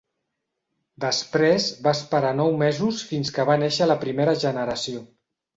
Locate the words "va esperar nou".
1.89-2.51